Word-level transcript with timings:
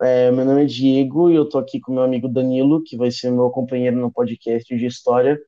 É, 0.00 0.30
meu 0.30 0.44
nome 0.44 0.62
é 0.62 0.66
Diego 0.66 1.30
e 1.30 1.34
eu 1.34 1.48
tô 1.48 1.58
aqui 1.58 1.80
com 1.80 1.92
meu 1.92 2.02
amigo 2.02 2.28
Danilo, 2.28 2.82
que 2.84 2.96
vai 2.96 3.10
ser 3.10 3.30
meu 3.30 3.50
companheiro 3.50 3.96
no 3.96 4.12
podcast 4.12 4.76
de 4.76 4.86
história, 4.86 5.40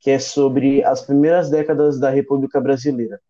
que 0.00 0.10
é 0.10 0.18
sobre 0.18 0.84
as 0.84 1.00
primeiras 1.00 1.48
décadas 1.48 1.98
da 1.98 2.10
República 2.10 2.60
Brasileira. 2.60 3.20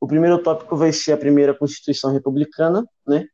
O 0.00 0.06
primeiro 0.06 0.42
tópico 0.42 0.76
vai 0.76 0.92
ser 0.92 1.12
a 1.12 1.16
primeira 1.16 1.54
Constituição 1.54 2.12
Republicana, 2.12 2.84
né? 3.06 3.26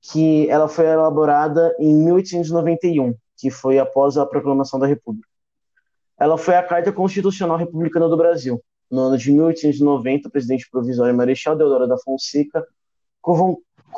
Que 0.00 0.48
ela 0.50 0.68
foi 0.68 0.86
elaborada 0.86 1.74
em 1.78 1.94
1891, 2.04 3.14
que 3.36 3.50
foi 3.50 3.78
após 3.78 4.16
a 4.18 4.26
proclamação 4.26 4.78
da 4.78 4.86
República. 4.86 5.28
Ela 6.18 6.36
foi 6.36 6.56
a 6.56 6.62
Carta 6.62 6.92
Constitucional 6.92 7.56
Republicana 7.56 8.08
do 8.08 8.16
Brasil. 8.16 8.62
No 8.90 9.02
ano 9.02 9.16
de 9.18 9.30
1890, 9.30 10.28
o 10.28 10.30
presidente 10.30 10.68
provisório 10.70 11.16
Marechal 11.16 11.56
Deodoro 11.56 11.86
da 11.86 11.96
Fonseca 11.98 12.66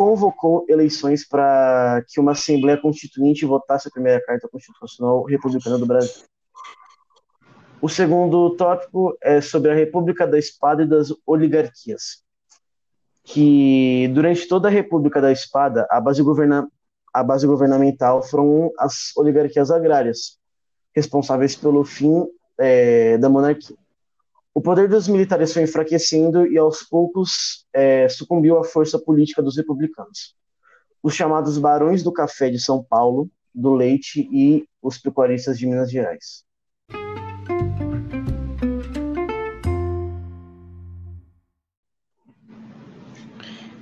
convocou 0.00 0.64
eleições 0.66 1.28
para 1.28 2.02
que 2.09 2.18
uma 2.18 2.32
Assembleia 2.32 2.80
Constituinte 2.80 3.45
votasse 3.45 3.86
a 3.86 3.90
primeira 3.90 4.18
Carta 4.24 4.48
Constitucional 4.48 5.23
Republicana 5.24 5.76
do 5.76 5.84
Brasil. 5.84 6.24
O 7.82 7.86
segundo 7.86 8.48
tópico 8.56 9.14
é 9.20 9.42
sobre 9.42 9.70
a 9.70 9.74
República 9.74 10.26
da 10.26 10.38
Espada 10.38 10.84
e 10.84 10.86
das 10.86 11.09
Oligarquias, 11.26 12.24
que 13.24 14.10
durante 14.14 14.48
toda 14.48 14.68
a 14.68 14.70
República 14.70 15.20
da 15.20 15.30
Espada, 15.30 15.86
a 15.90 16.01
base, 16.01 16.23
governa 16.23 16.66
a 17.12 17.23
base 17.23 17.46
governamental 17.46 18.23
foram 18.23 18.73
as 18.78 19.14
oligarquias 19.18 19.70
agrárias, 19.70 20.38
responsáveis 20.96 21.54
pelo 21.54 21.84
fim 21.84 22.26
é, 22.59 23.18
da 23.18 23.28
monarquia. 23.28 23.76
O 24.52 24.60
poder 24.60 24.88
dos 24.88 25.06
militares 25.06 25.52
foi 25.52 25.62
enfraquecendo 25.62 26.45
e, 26.45 26.59
aos 26.59 26.82
poucos, 26.82 27.65
é, 27.73 28.09
sucumbiu 28.09 28.59
à 28.59 28.65
força 28.65 28.98
política 28.98 29.40
dos 29.40 29.56
republicanos. 29.56 30.34
Os 31.01 31.15
chamados 31.15 31.56
Barões 31.56 32.02
do 32.02 32.12
Café 32.12 32.51
de 32.51 32.59
São 32.59 32.82
Paulo, 32.82 33.30
do 33.54 33.73
Leite 33.73 34.28
e 34.32 34.65
os 34.82 34.98
pecuaristas 34.98 35.56
de 35.56 35.66
Minas 35.68 35.88
Gerais. 35.88 36.45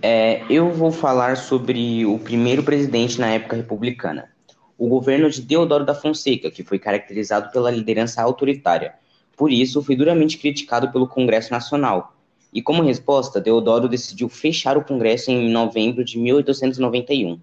É, 0.02 0.44
eu 0.50 0.70
vou 0.70 0.92
falar 0.92 1.39
sobre 1.39 2.05
o 2.05 2.19
primeiro 2.19 2.62
presidente 2.62 3.19
na 3.19 3.30
época 3.30 3.56
republicana, 3.56 4.30
o 4.77 4.86
governo 4.86 5.30
de 5.30 5.41
Deodoro 5.41 5.86
da 5.86 5.94
Fonseca, 5.94 6.50
que 6.50 6.62
foi 6.62 6.78
caracterizado 6.78 7.50
pela 7.50 7.70
liderança 7.70 8.20
autoritária 8.20 8.94
por 9.39 9.53
isso, 9.53 9.81
foi 9.81 9.94
duramente 9.94 10.36
criticado 10.36 10.91
pelo 10.91 11.06
Congresso 11.06 11.53
Nacional. 11.53 12.12
E 12.53 12.61
como 12.61 12.83
resposta, 12.83 13.41
Deodoro 13.41 13.89
decidiu 13.89 14.28
fechar 14.28 14.77
o 14.77 14.84
Congresso 14.84 15.30
em 15.30 15.48
novembro 15.48 16.05
de 16.05 16.19
1891. 16.19 17.39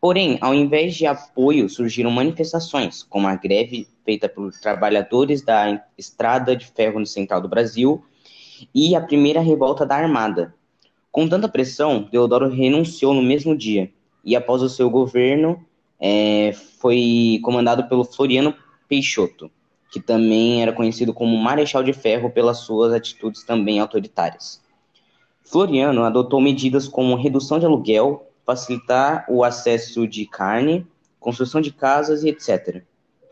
Porém, 0.00 0.38
ao 0.40 0.54
invés 0.54 0.94
de 0.94 1.04
apoio, 1.04 1.68
surgiram 1.68 2.10
manifestações, 2.10 3.02
como 3.02 3.28
a 3.28 3.34
greve 3.36 3.86
feita 4.06 4.26
por 4.26 4.50
trabalhadores 4.52 5.42
da 5.42 5.84
Estrada 5.98 6.56
de 6.56 6.64
Ferro 6.66 6.98
no 6.98 7.06
Central 7.06 7.42
do 7.42 7.48
Brasil 7.48 8.02
e 8.74 8.96
a 8.96 9.00
primeira 9.02 9.40
revolta 9.40 9.84
da 9.84 9.96
Armada. 9.96 10.54
Com 11.12 11.28
tanta 11.28 11.48
pressão, 11.48 12.08
Deodoro 12.10 12.48
renunciou 12.48 13.12
no 13.12 13.22
mesmo 13.22 13.54
dia 13.54 13.92
e, 14.24 14.34
após 14.34 14.62
o 14.62 14.68
seu 14.68 14.88
governo, 14.88 15.62
é, 16.00 16.54
foi 16.80 17.38
comandado 17.42 17.86
pelo 17.86 18.04
Floriano 18.04 18.54
Peixoto 18.88 19.50
que 19.90 20.00
também 20.00 20.62
era 20.62 20.72
conhecido 20.72 21.14
como 21.14 21.36
Marechal 21.36 21.82
de 21.82 21.92
Ferro 21.92 22.30
pelas 22.30 22.58
suas 22.58 22.92
atitudes 22.92 23.42
também 23.42 23.80
autoritárias. 23.80 24.60
Floriano 25.42 26.04
adotou 26.04 26.40
medidas 26.40 26.86
como 26.86 27.14
redução 27.14 27.58
de 27.58 27.64
aluguel, 27.64 28.30
facilitar 28.44 29.24
o 29.28 29.42
acesso 29.42 30.06
de 30.06 30.26
carne, 30.26 30.86
construção 31.18 31.60
de 31.60 31.72
casas 31.72 32.22
e 32.22 32.28
etc. 32.28 32.82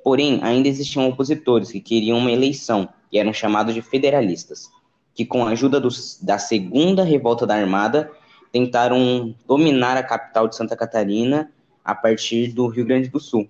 Porém, 0.03 0.41
ainda 0.43 0.69
existiam 0.69 1.09
opositores 1.09 1.71
que 1.71 1.81
queriam 1.81 2.19
uma 2.19 2.33
eleição 2.33 2.89
e 3.13 3.19
eram 3.19 3.33
chamados 3.33 3.75
de 3.75 3.83
federalistas, 3.83 4.71
que 5.15 5.27
com 5.27 5.45
a 5.45 5.51
ajuda 5.51 5.79
dos, 5.79 6.19
da 6.23 6.39
segunda 6.39 7.03
revolta 7.03 7.47
da 7.47 7.55
Armada 7.55 8.11
tentaram 8.51 9.35
dominar 9.47 9.97
a 9.97 10.03
capital 10.03 10.49
de 10.49 10.57
Santa 10.57 10.77
Catarina 10.77 11.53
a 11.85 11.95
partir 11.95 12.53
do 12.53 12.67
Rio 12.67 12.87
Grande 12.87 13.09
do 13.09 13.21
Sul, 13.21 13.49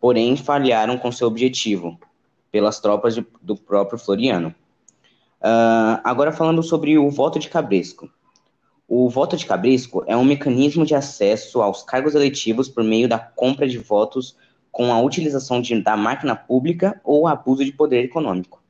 porém 0.00 0.36
falharam 0.36 0.96
com 0.96 1.12
seu 1.12 1.28
objetivo, 1.28 1.98
pelas 2.50 2.80
tropas 2.80 3.14
de, 3.14 3.26
do 3.42 3.56
próprio 3.56 3.98
Floriano. 3.98 4.54
Uh, 5.40 6.00
agora 6.04 6.32
falando 6.32 6.62
sobre 6.62 6.98
o 6.98 7.10
voto 7.10 7.38
de 7.38 7.48
cabresco. 7.48 8.10
O 8.88 9.08
voto 9.08 9.36
de 9.36 9.46
cabresco 9.46 10.02
é 10.06 10.16
um 10.16 10.24
mecanismo 10.24 10.84
de 10.84 10.94
acesso 10.94 11.62
aos 11.62 11.82
cargos 11.82 12.14
eletivos 12.14 12.68
por 12.68 12.82
meio 12.82 13.08
da 13.08 13.18
compra 13.18 13.68
de 13.68 13.78
votos 13.78 14.36
com 14.72 14.92
a 14.92 15.00
utilização 15.00 15.60
de, 15.60 15.80
da 15.80 15.96
máquina 15.96 16.34
pública 16.34 17.00
ou 17.04 17.26
abuso 17.26 17.64
de 17.64 17.72
poder 17.72 18.04
econômico. 18.04 18.60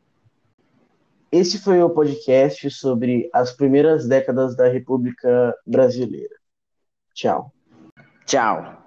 Esse 1.32 1.58
foi 1.58 1.80
o 1.80 1.88
podcast 1.88 2.68
sobre 2.70 3.30
as 3.32 3.52
primeiras 3.52 4.06
décadas 4.06 4.56
da 4.56 4.68
República 4.68 5.54
Brasileira. 5.64 6.34
Tchau. 7.14 7.52
Tchau. 8.26 8.79